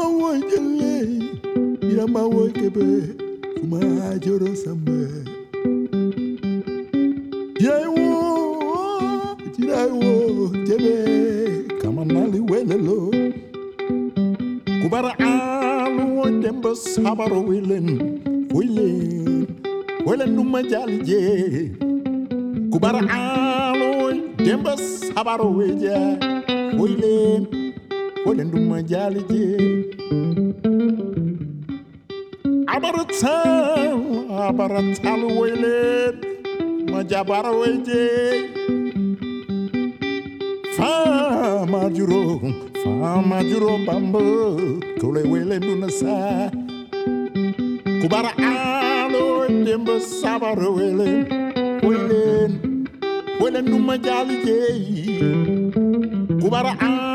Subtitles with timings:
[0.00, 1.20] Jelle
[1.80, 3.14] Birama woy kebe
[3.60, 3.80] Kuma
[4.18, 5.08] joro sambe
[7.60, 13.12] Jirai wo Jirai wo jebe Kamanali welelo.
[14.82, 19.46] Kubara alu wo demba sabaro wilen Wilen
[20.06, 21.70] Wilen numa jali je.
[22.72, 24.12] Kubara alu wo
[24.44, 26.16] demba sabaro weja
[26.78, 27.59] Wilen Wilen
[28.26, 29.46] numa jali je
[32.66, 33.98] Abaratal
[34.30, 36.14] Abaratal wilen
[36.90, 38.48] Majabara weje
[40.76, 42.40] Fama juro,
[42.82, 44.56] fama juro bambo,
[45.00, 46.50] kole wele nuna sa.
[48.00, 51.26] Kubara alo demba sabara wele,
[51.82, 52.48] wele,
[53.40, 55.20] wele numa jali jeyi.
[56.40, 57.09] Kubara alo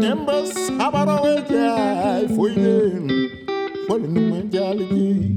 [0.00, 2.74] demba sabara wele, wele,
[3.88, 5.30] wele numa jali jeyi.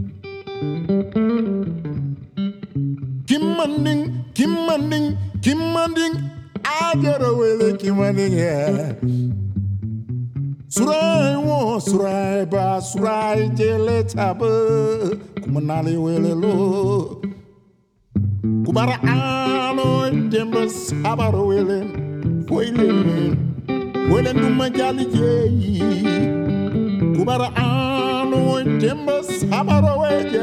[5.42, 6.16] Kimanding,
[6.64, 8.96] ajara wele kimanding ya.
[10.70, 14.50] Surai wo, surai ba, surai jele tabe,
[15.42, 17.22] kumanali wele lo.
[18.66, 21.80] Kubara alo demba sabara wele,
[22.50, 23.36] wele,
[24.12, 25.84] wele numa jali jeyi.
[27.18, 30.40] Kubara alo demba sabara wele,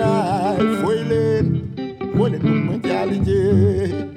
[0.86, 1.44] wele,
[2.18, 4.15] wele numa jali jeyi.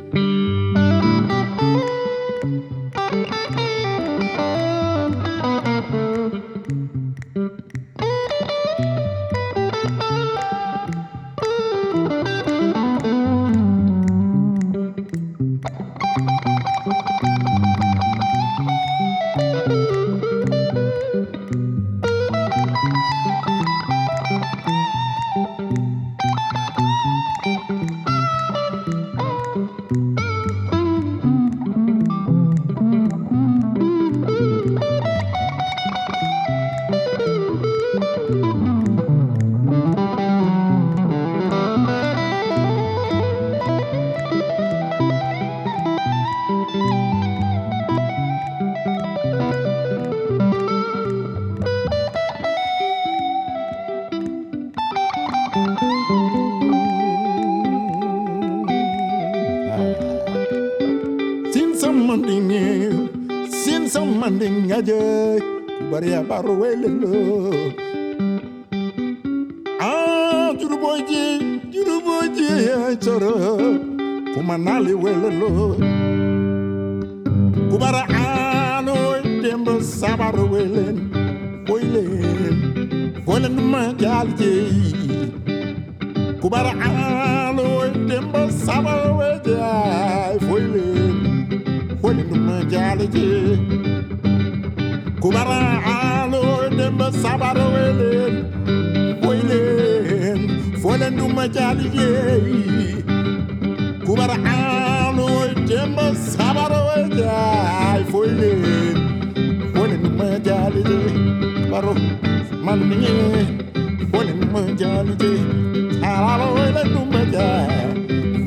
[116.20, 117.84] Tararo welen majalje.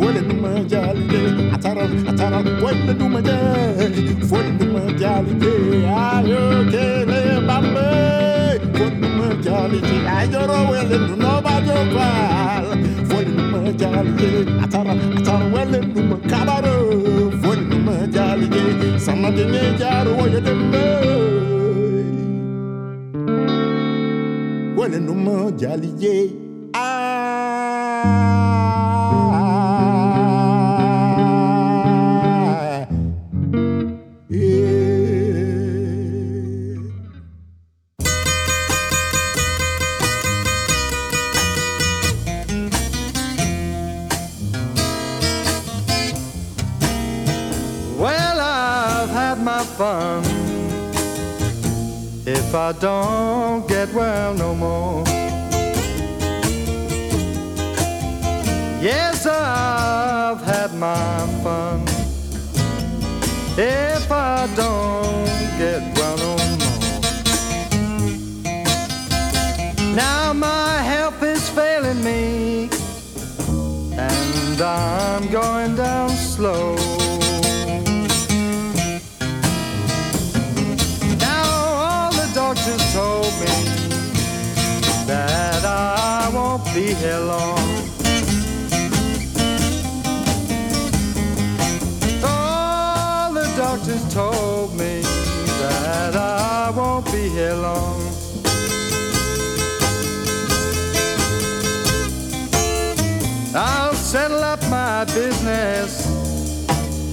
[0.01, 1.21] Welen majalje.
[1.55, 3.87] Atara atara welen majalje.
[4.33, 5.53] Welen majalje.
[6.09, 7.89] Ayo kele bambe.
[8.77, 9.97] Welen majalje.
[10.17, 12.67] Ayoro welen no bajo kwal.
[13.11, 14.31] Welen majalje.
[14.65, 16.77] Atara atara welen makabaro.
[17.45, 18.65] Welen majalje.
[19.07, 20.61] Samadine jaro welen
[24.77, 26.17] Welen majalje.
[26.29, 26.52] Ah.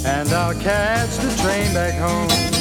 [0.06, 2.59] And I'll catch the train back home.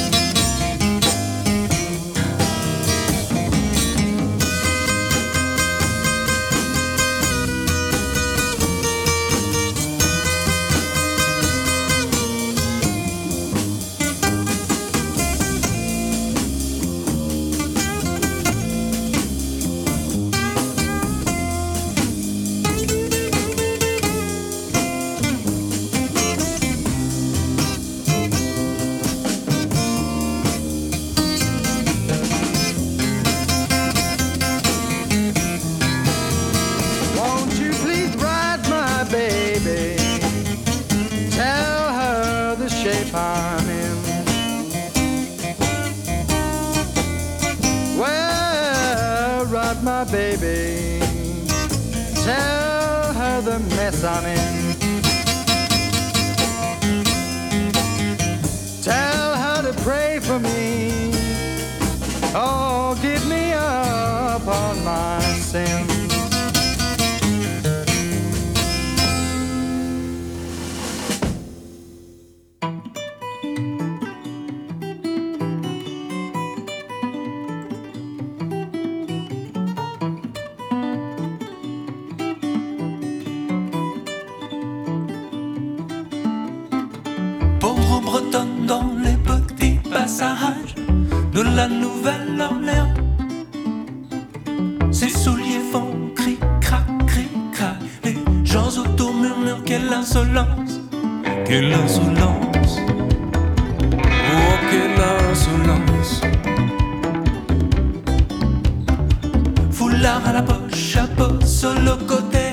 [110.89, 112.45] chapeau sur le côté,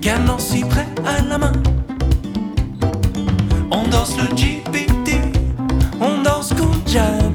[0.00, 1.52] canon si près à la main.
[3.70, 5.20] On danse le GPT,
[6.00, 6.72] on danse comme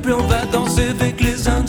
[0.02, 1.69] puis on va danser avec les Indiens.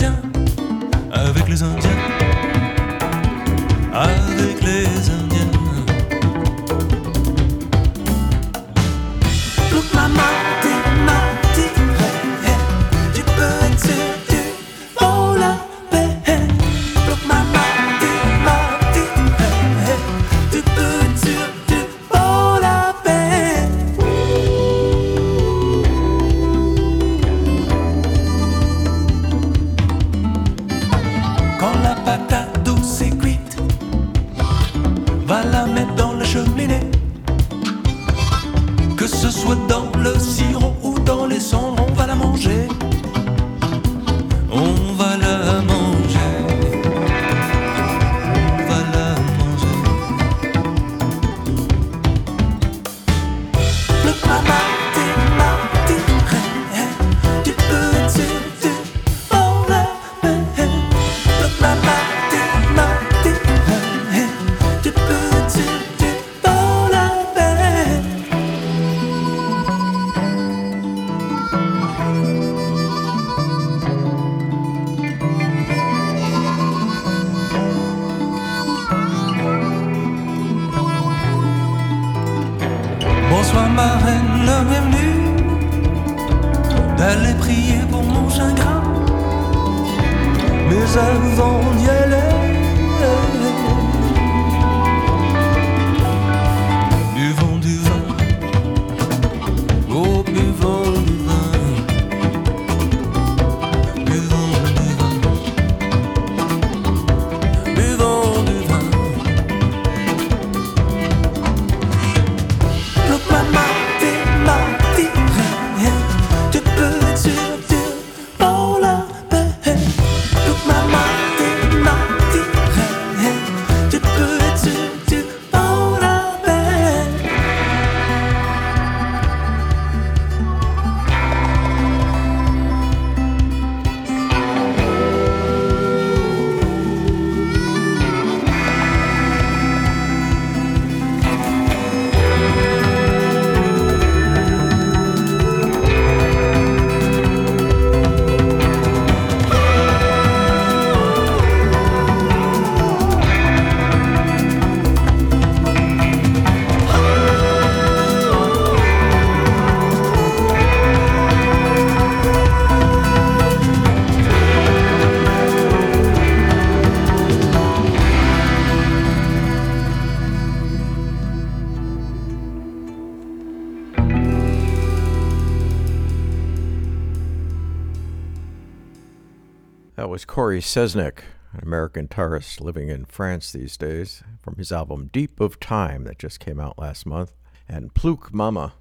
[180.50, 181.20] Was Seznec,
[181.52, 186.18] an American guitarist living in France these days, from his album Deep of Time that
[186.18, 187.36] just came out last month,
[187.68, 188.72] and Plouk Mama.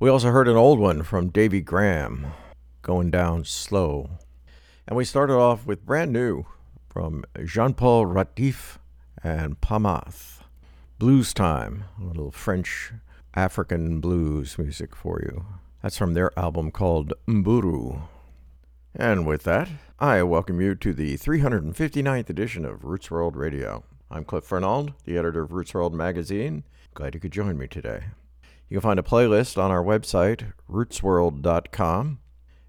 [0.00, 2.32] We also heard an old one from Davy Graham,
[2.82, 4.10] Going Down Slow.
[4.88, 6.46] And we started off with brand new
[6.88, 8.78] from Jean Paul Raffit
[9.22, 10.40] and Paamath.
[10.98, 12.92] Blues Time, a little French
[13.34, 15.46] African blues music for you.
[15.80, 18.08] That's from their album called Mburu.
[18.96, 23.82] And with that, I welcome you to the 359th edition of Roots World Radio.
[24.10, 26.64] I'm Cliff Furnald, the editor of Roots World magazine.
[26.92, 28.04] Glad you could join me today.
[28.68, 32.18] You can find a playlist on our website, rootsworld.com,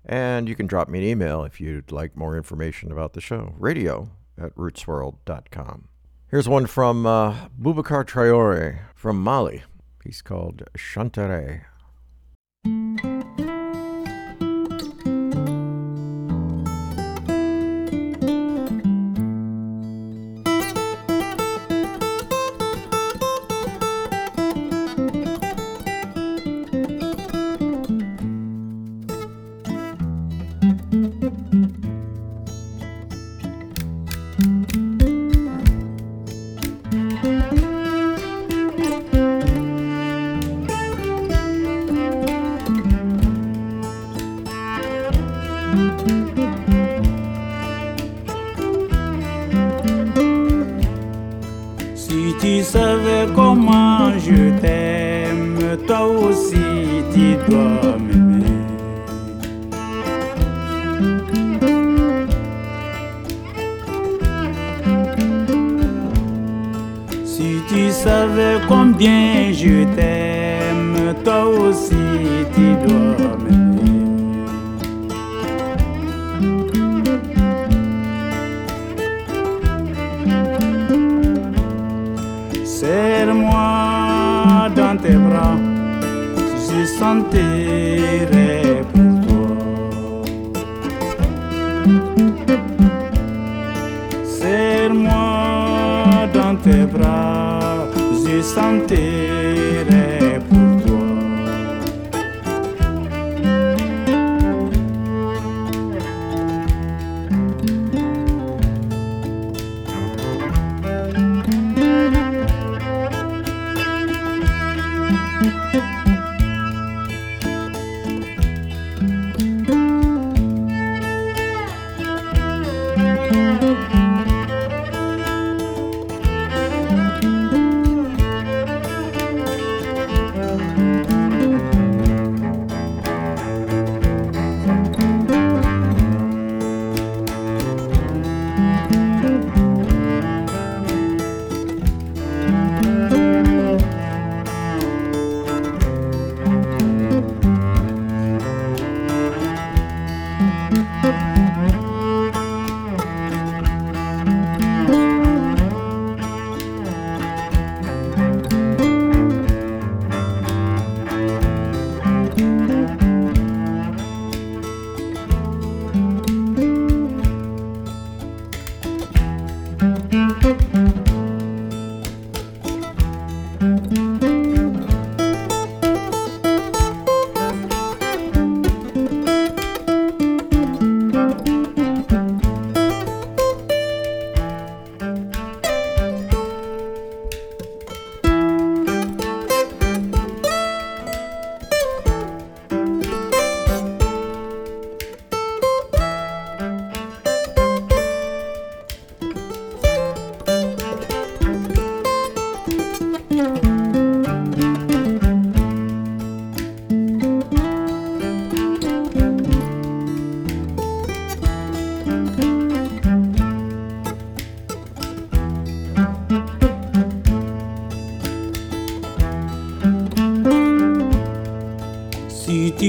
[0.05, 3.53] and you can drop me an email if you'd like more information about the show,
[3.57, 4.09] radio
[4.41, 5.89] at rootsworld.com.
[6.29, 9.63] Here's one from uh, Boubacar Traore from Mali.
[10.01, 11.65] He's called Chantere.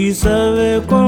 [0.08, 1.07] y sabe cuánto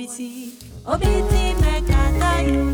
[0.00, 0.52] o wabiti,
[0.86, 2.72] obiti me kata yu,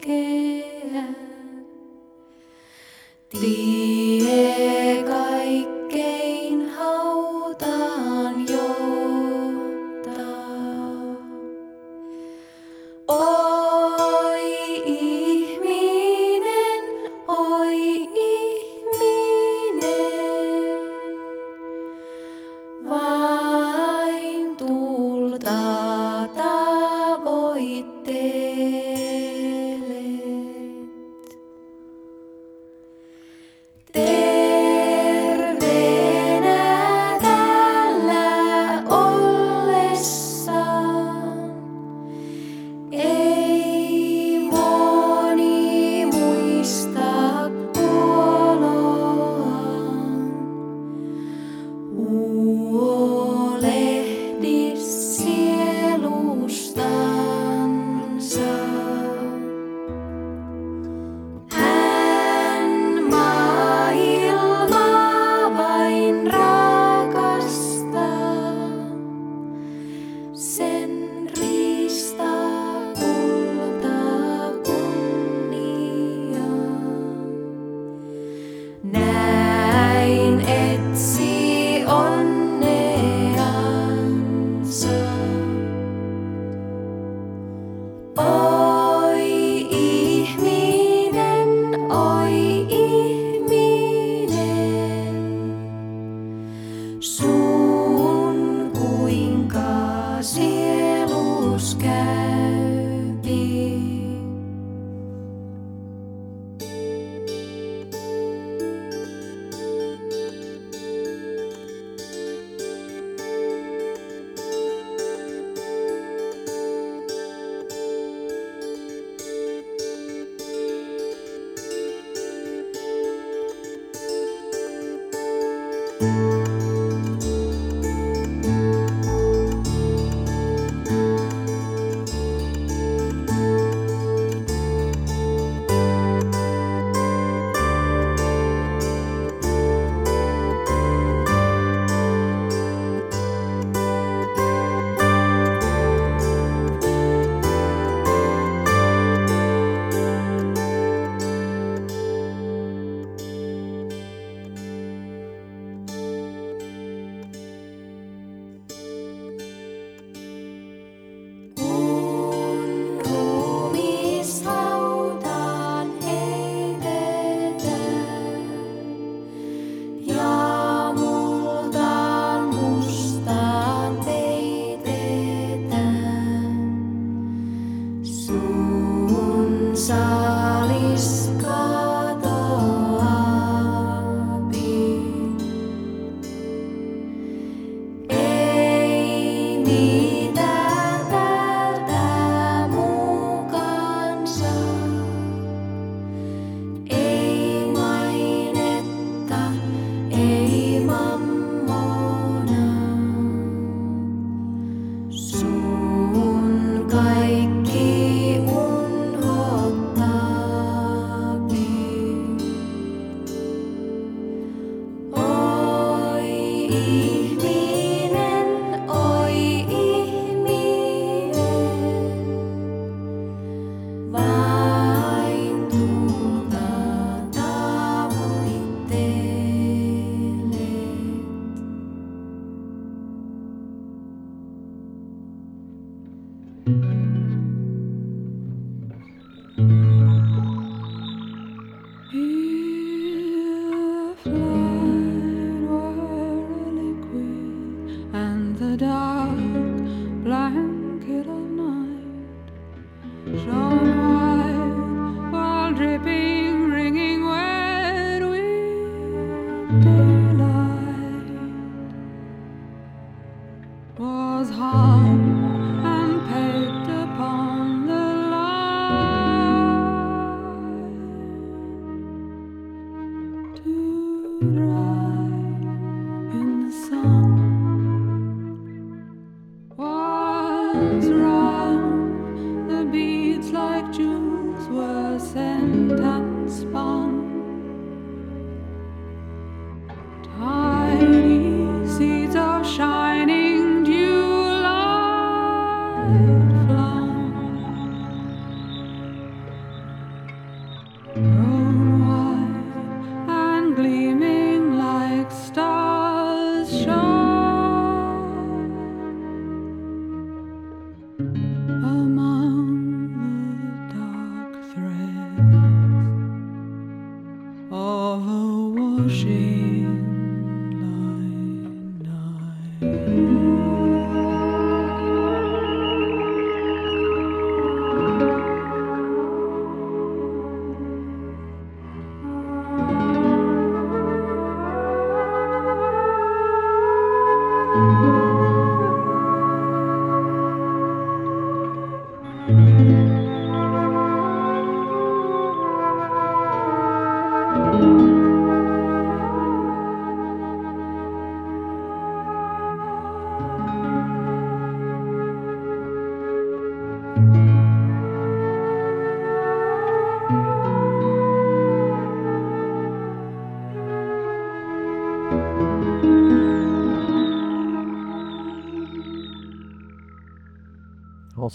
[0.00, 1.14] quedan.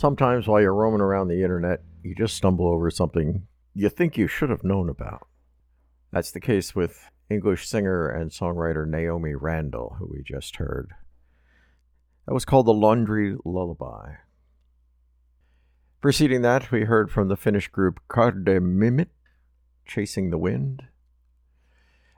[0.06, 4.28] Sometimes while you're roaming around the internet, you just stumble over something you think you
[4.28, 5.26] should have known about.
[6.12, 10.92] That's the case with English singer and songwriter Naomi Randall, who we just heard.
[12.28, 14.18] That was called The Laundry Lullaby.
[16.02, 19.08] Preceding that, we heard from the Finnish group Kardemimmit,
[19.88, 20.84] Chasing the Wind.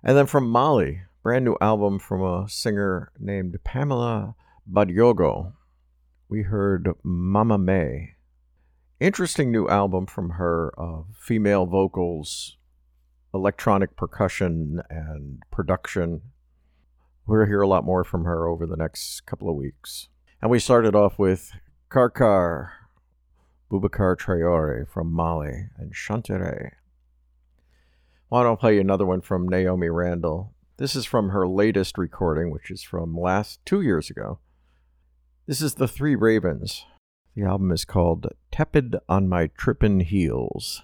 [0.04, 4.36] And then from Mali, brand new album from a singer named Pamela
[4.70, 5.54] Badjogo,
[6.30, 8.16] we heard Mama May.
[9.00, 12.58] Interesting new album from her of female vocals,
[13.34, 16.22] electronic percussion, and production.
[17.26, 20.10] We'll hear a lot more from her over the next couple of weeks.
[20.42, 21.52] And we started off with
[21.90, 22.72] Karkar
[23.72, 26.72] Boubacar Traore from Mali and Chantere.
[28.30, 30.54] Why don't I play another one from Naomi Randall?
[30.78, 34.40] This is from her latest recording, which is from last two years ago.
[35.48, 36.86] This is The Three Ravens.
[37.34, 40.84] The album is called Tepid on My Trippin' Heels.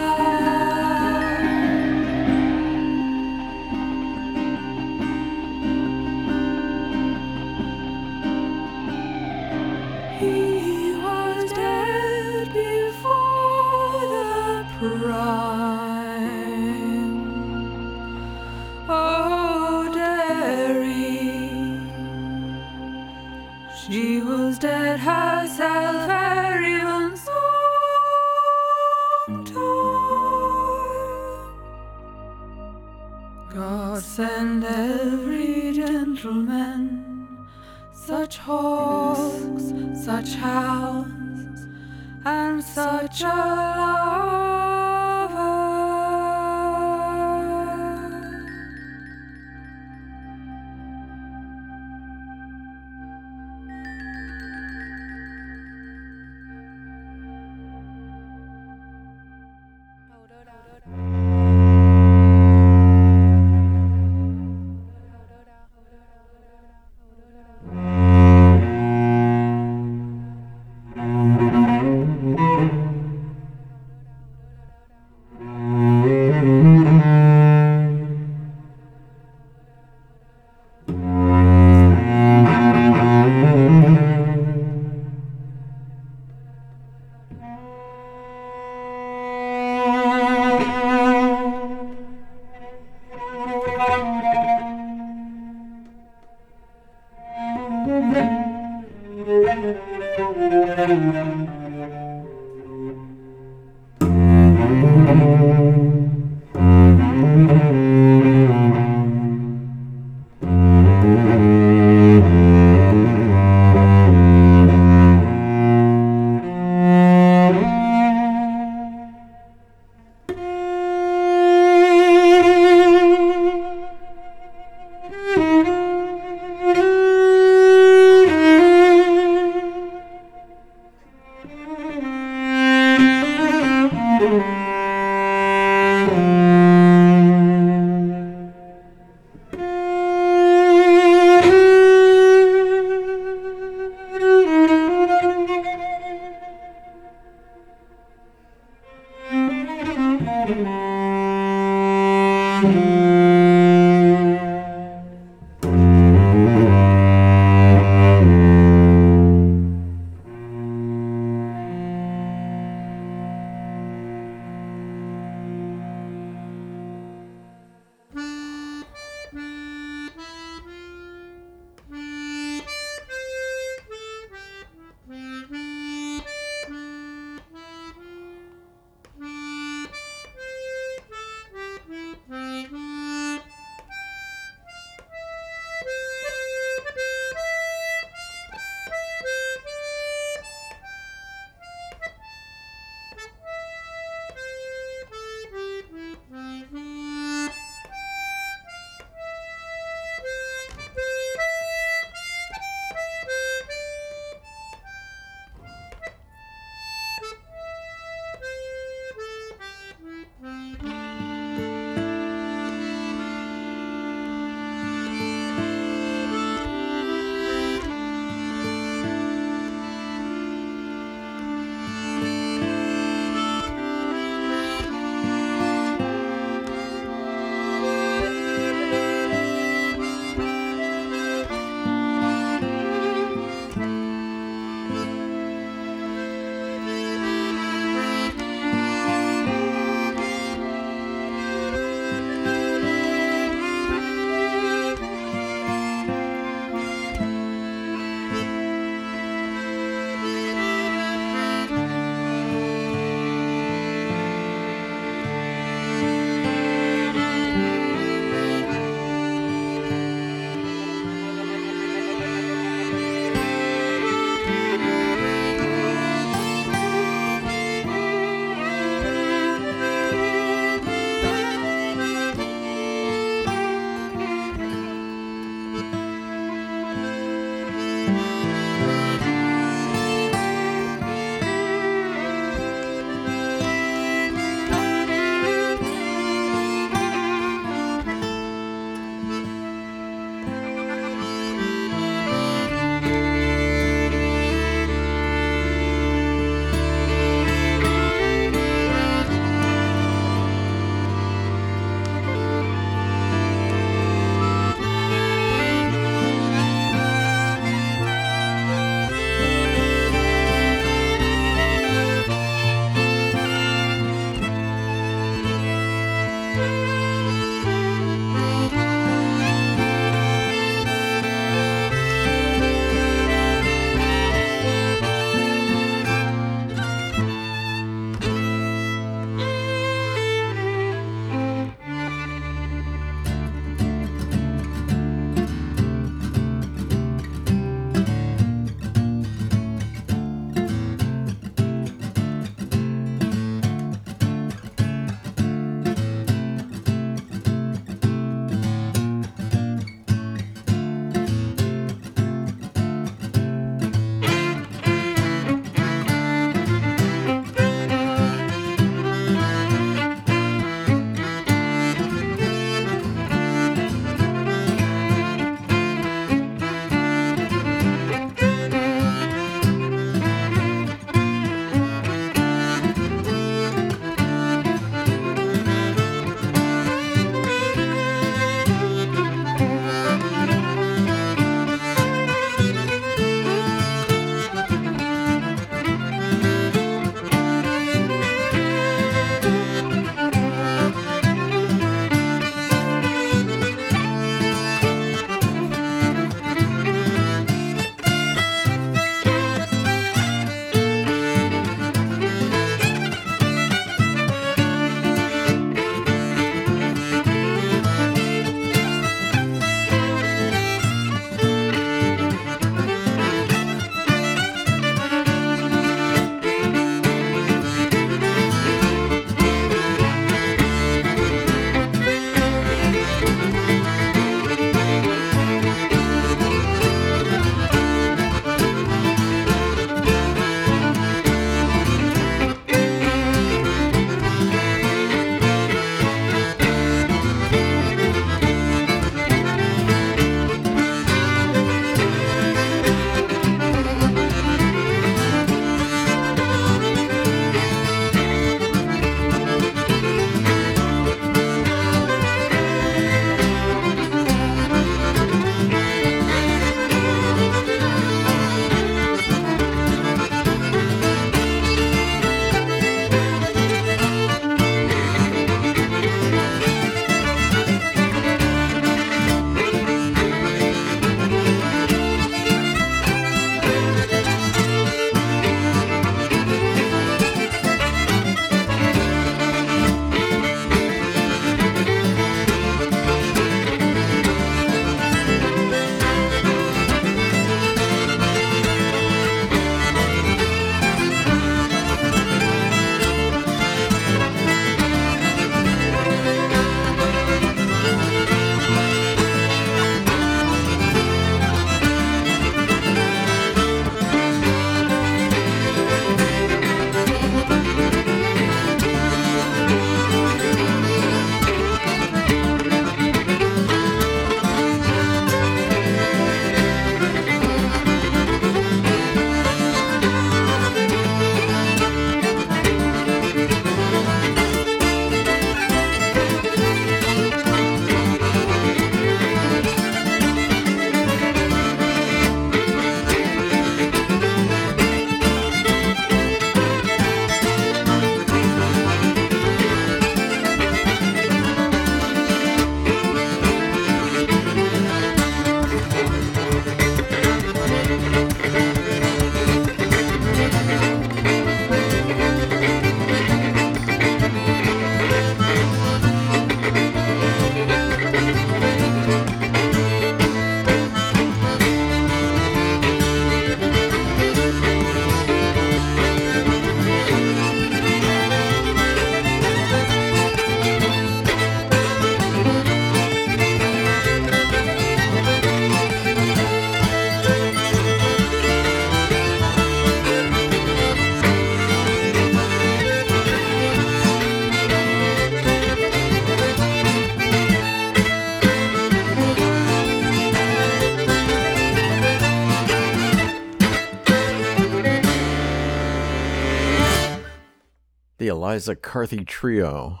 [598.42, 600.00] Eliza Carthy Trio,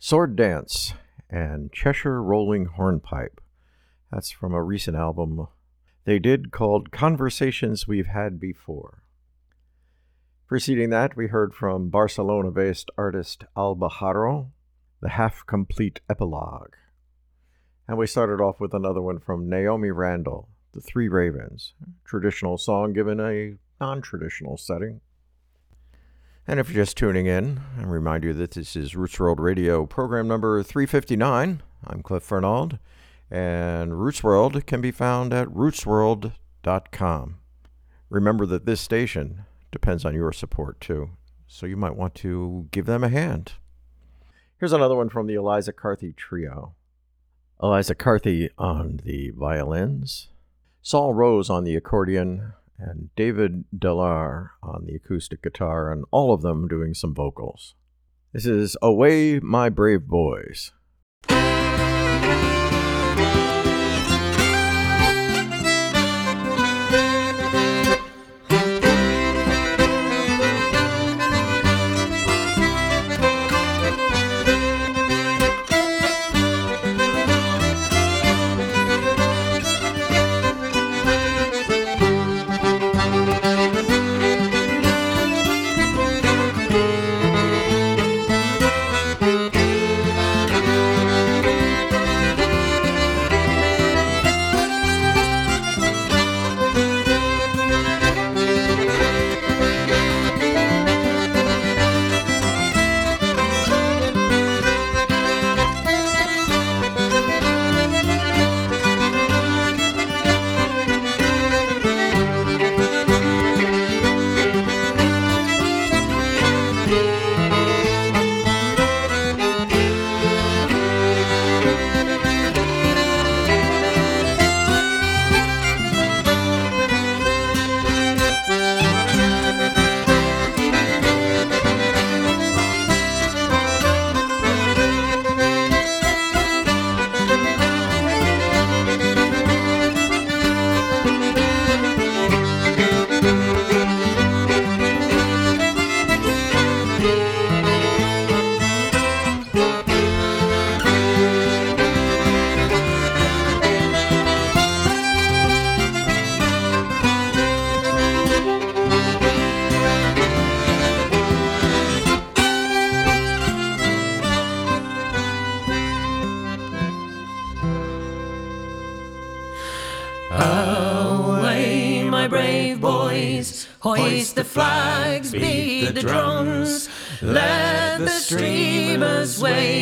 [0.00, 0.94] Sword Dance,
[1.30, 3.40] and Cheshire Rolling Hornpipe.
[4.10, 5.46] That's from a recent album
[6.06, 9.04] they did called Conversations We've Had Before.
[10.48, 14.50] Preceding that, we heard from Barcelona based artist Alba Haro,
[15.00, 16.74] the half complete epilogue.
[17.86, 21.74] And we started off with another one from Naomi Randall, The Three Ravens,
[22.04, 25.00] traditional song given a non traditional setting.
[26.48, 29.84] And if you're just tuning in, I remind you that this is Roots World Radio
[29.84, 31.60] program number 359.
[31.84, 32.78] I'm Cliff Furnald,
[33.28, 37.38] and Roots World can be found at rootsworld.com.
[38.08, 41.10] Remember that this station depends on your support too,
[41.48, 43.54] so you might want to give them a hand.
[44.60, 46.76] Here's another one from the Eliza Carthy Trio.
[47.60, 50.28] Eliza Carthy on the violins,
[50.80, 56.42] Saul Rose on the accordion, and David Delarre on the acoustic guitar, and all of
[56.42, 57.74] them doing some vocals.
[58.32, 60.72] This is Away My Brave Boys.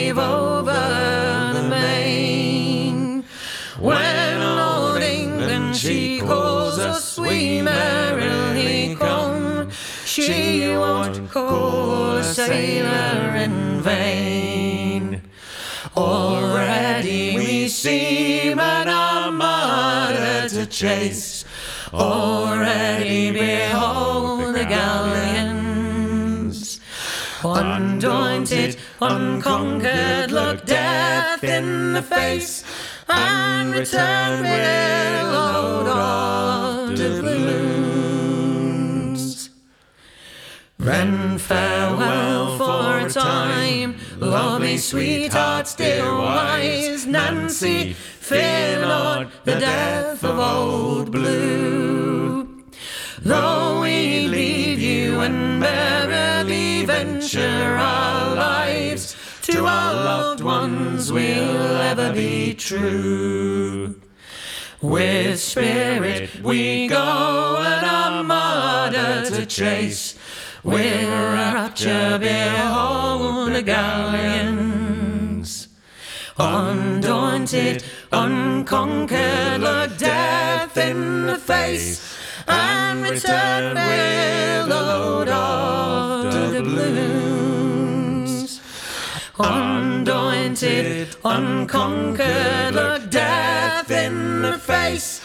[0.05, 3.25] Wave over the main.
[3.79, 9.71] When Lord England she calls us, we merrily come.
[10.05, 15.23] She won't call a sailor in vain.
[15.97, 21.45] Already we seem an armada to chase.
[21.93, 25.65] Already behold the galleons.
[27.45, 32.64] Undaunted, unconquered, look death in the face
[33.09, 37.64] and return with a load of doubloons.
[40.78, 43.97] Then farewell for a time.
[44.18, 47.95] Love me, sweethearts, dear wise Nancy.
[47.95, 52.64] Fear not the death of old blue.
[53.20, 58.04] Though we leave you and merrily venture lives,
[59.45, 64.01] to our loved ones we'll ever be true.
[64.80, 70.18] With spirit we go an armada to chase.
[70.62, 75.68] With rapture behold the galleons.
[76.38, 82.16] Undaunted, unconquered, look death in the face
[82.49, 85.74] and return with a load of
[89.37, 95.20] Undaunted, unconquered, look death in the face.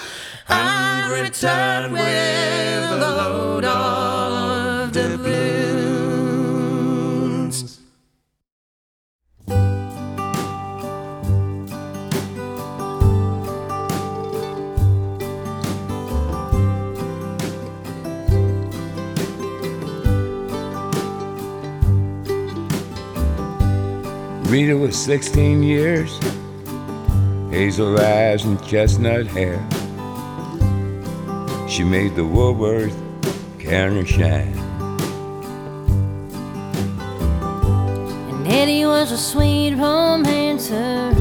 [0.47, 4.18] And return with a load of
[24.49, 26.17] Rita was 16 years,
[27.51, 29.59] hazel eyes and chestnut hair.
[31.69, 32.97] She made the Woolworth
[33.59, 34.57] counter shine.
[38.31, 41.13] And Eddie was a sweet romancer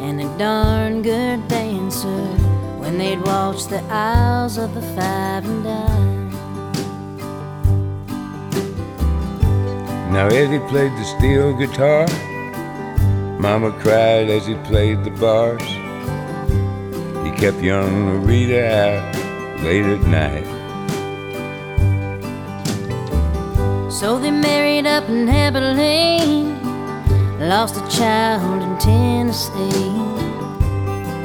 [0.00, 2.24] and a darn good dancer
[2.80, 6.13] when they'd waltz the aisles of the five and dime.
[10.14, 12.06] Now Eddie played the steel guitar.
[13.40, 15.60] Mama cried as he played the bars.
[17.24, 19.16] He kept young Rita out
[19.64, 20.46] late at night.
[23.90, 26.62] So they married up in Abilene,
[27.40, 29.98] lost a child in Tennessee.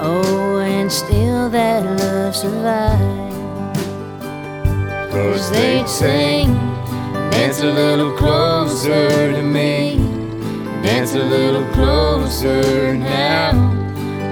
[0.02, 3.38] Oh, and still that love survived.
[5.12, 6.79] Cause they'd sing,
[7.40, 9.96] dance a little closer to me,
[10.84, 13.54] dance a little closer now,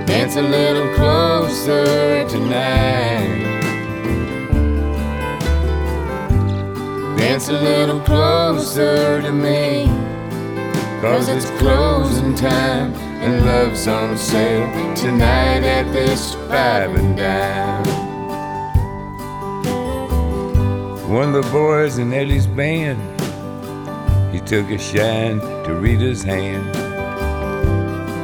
[0.05, 3.45] dance a little closer tonight.
[7.17, 9.85] Dance a little closer to me.
[10.99, 12.93] Cause it's closing time
[13.23, 17.96] and love's on sale tonight at this five and dime.
[21.07, 22.99] One of the boys in Eddie's band,
[24.33, 26.75] he took a shine to Rita's hand.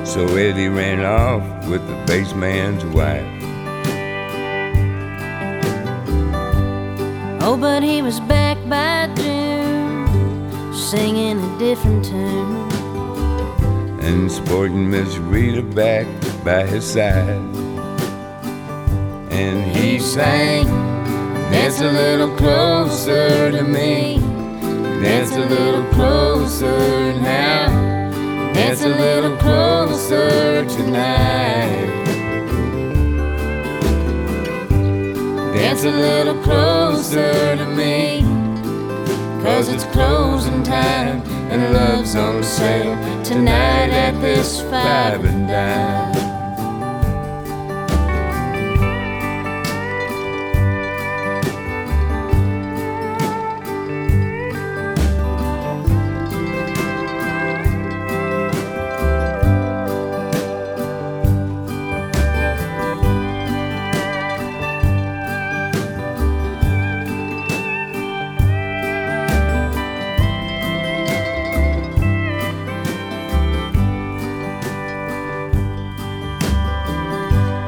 [0.05, 3.23] So Eddie ran off with the bass man's wife.
[7.41, 12.69] Oh, but he was back by June, singing a different tune.
[14.03, 16.05] and sporting Miss Rita back
[16.43, 17.27] by his side.
[19.31, 20.67] And he sang,
[21.53, 24.17] Dance a little closer to me,
[25.01, 27.69] dance a little closer now,
[28.53, 31.91] dance a little closer tonight.
[35.53, 38.21] Dance a little closer to me.
[39.43, 46.22] Cause it's closing time and love's on sale tonight at this five and dime.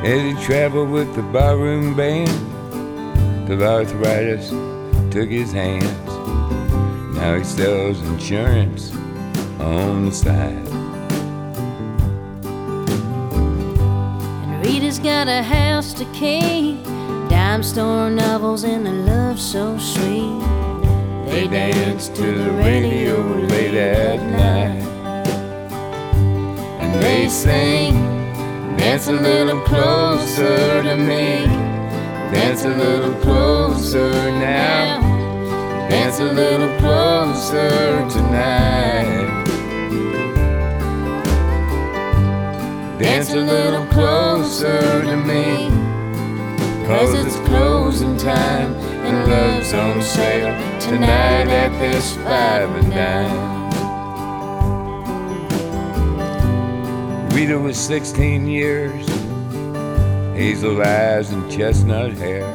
[0.05, 2.29] Eddie traveled with the barroom band
[3.47, 4.51] till arthritis
[5.09, 5.83] took his hands.
[7.15, 8.93] Now he sells insurance
[9.59, 10.67] on the side.
[14.43, 16.83] And Rita's got a house to keep,
[17.27, 20.39] dime store novels and a love so sweet.
[21.25, 24.83] They dance to the radio late at night.
[26.79, 28.14] And they sing,
[28.85, 31.47] Dance a little closer to me.
[32.31, 35.01] Dance a little closer now.
[35.89, 39.43] Dance a little closer tonight.
[42.99, 45.69] Dance a little closer to me.
[46.85, 53.54] Cause it's closing time and love's on sale tonight at this five and dime.
[57.35, 59.05] Rita was 16 years,
[60.37, 62.47] hazel eyes and chestnut hair.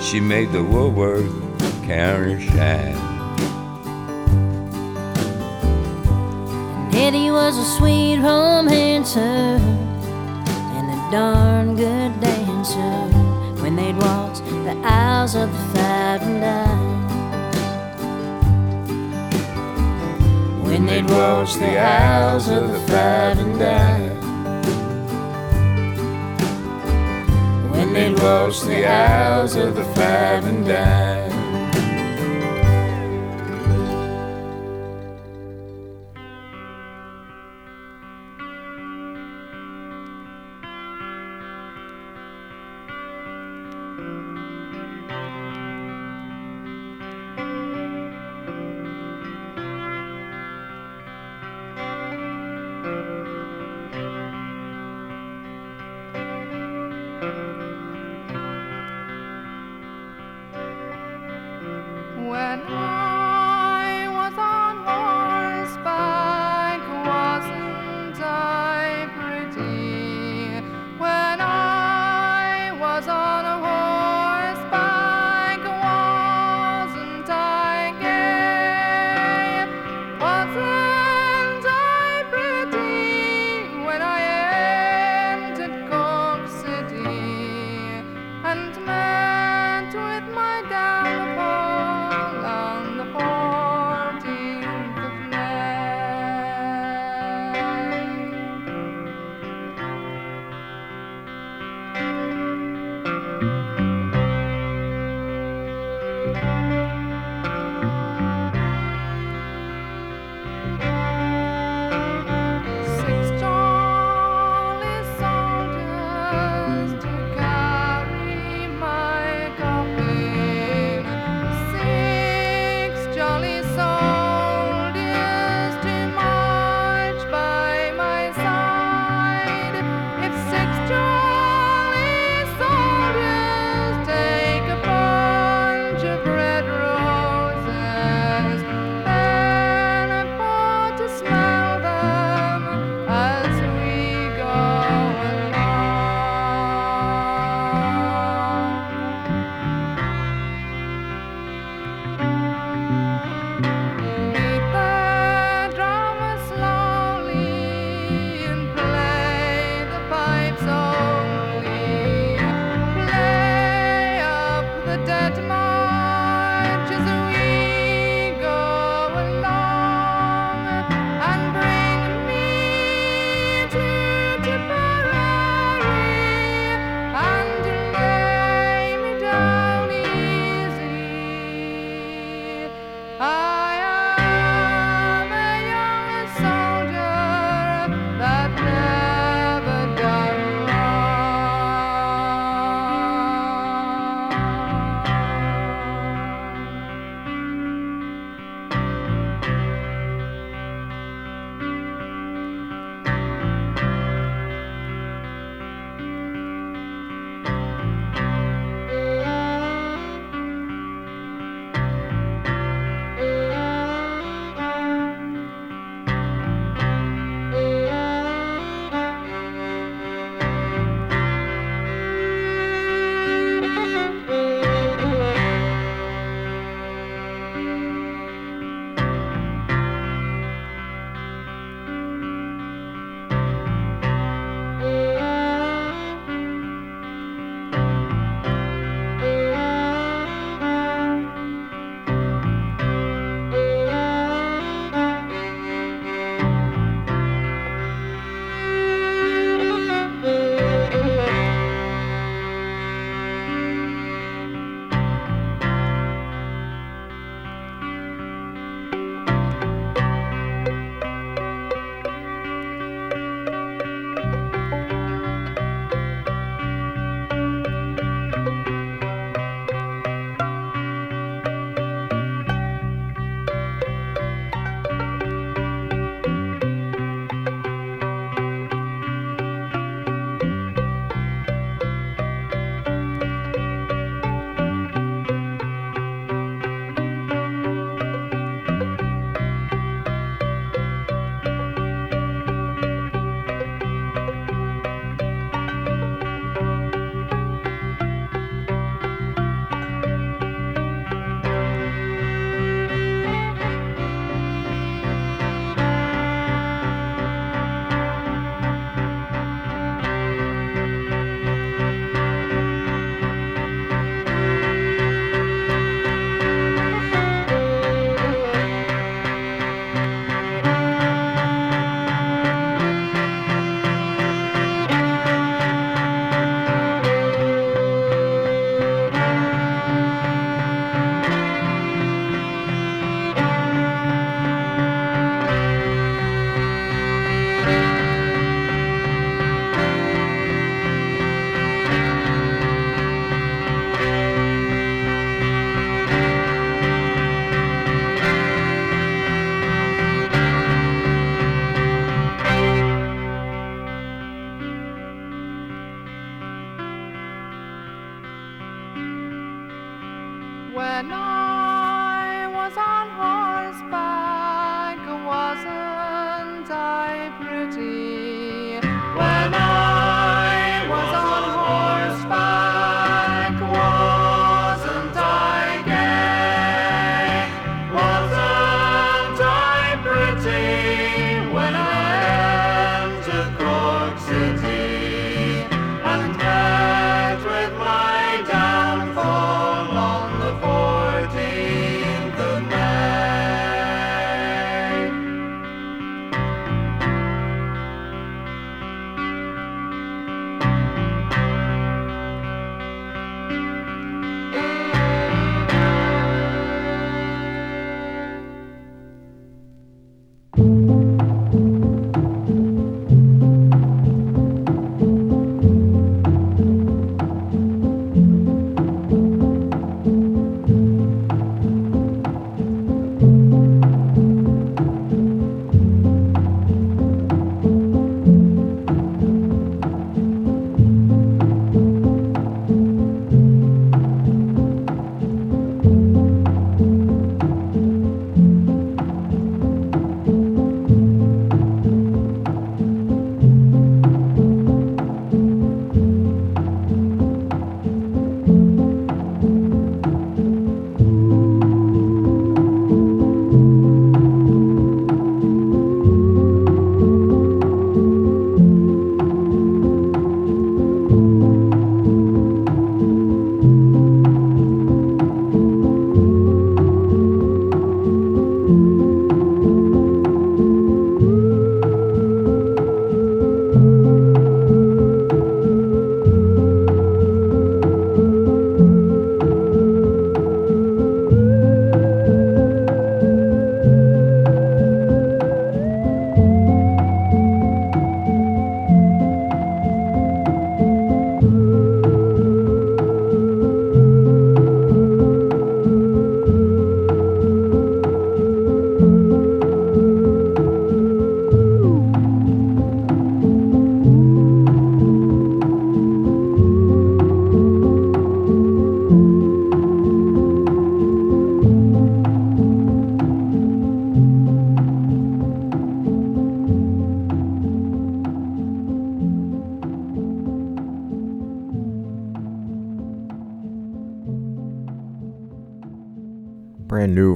[0.00, 1.30] She made the Woolworth
[1.84, 2.96] counter shine.
[6.72, 14.74] And Eddie was a sweet romancer and a darn good dancer when they'd waltz the
[14.84, 16.99] aisles of the five and dime.
[20.90, 24.20] They'd waltz the aisles of the five and dime.
[27.70, 31.19] When they'd waltz the aisles of the five and dime.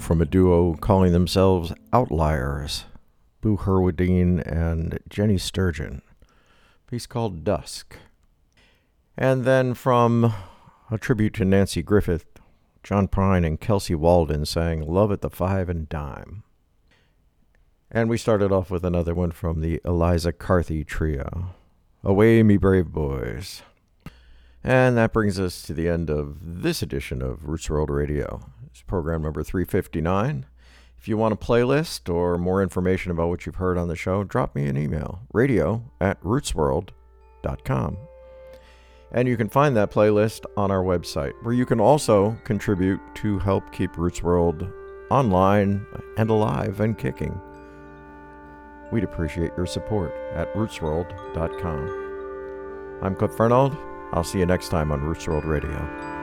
[0.04, 2.84] From a duo calling themselves Outliers,
[3.40, 6.02] Boo Hewerdine and Jenny Sturgeon.
[6.86, 7.96] Piece called Dusk.
[9.16, 10.34] And then from
[10.90, 12.26] a tribute to Nanci Griffith,
[12.82, 16.42] John Prine and Kelsey Waldon sang Love at the Five and Dime.
[17.90, 21.54] And we started off with another one from the Eliza Carthy Trio,
[22.02, 23.62] Away Me Brave Boys.
[24.62, 28.50] And that brings us to the end of this edition of Roots World Radio.
[28.74, 30.46] It's program number 359.
[30.98, 34.24] If you want a playlist or more information about what you've heard on the show,
[34.24, 37.98] drop me an email radio at rootsworld.com.
[39.12, 43.38] And you can find that playlist on our website, where you can also contribute to
[43.38, 44.68] help keep Roots World
[45.08, 45.86] online
[46.18, 47.40] and alive and kicking.
[48.90, 52.98] We'd appreciate your support at rootsworld.com.
[53.02, 53.78] I'm Cliff Furnald.
[54.12, 56.13] I'll see you next time on Roots World Radio.